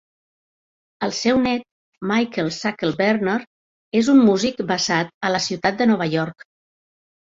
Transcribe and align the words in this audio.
El 1.07 1.13
seu 1.17 1.41
net, 1.43 1.65
Michael 2.13 2.51
Sackler-Berner, 2.57 3.37
és 4.03 4.13
un 4.17 4.27
músic 4.33 4.69
basat 4.75 5.17
a 5.33 5.37
la 5.39 5.47
ciutat 5.51 5.83
de 5.85 5.93
Nova 5.97 6.15
York. 6.21 6.53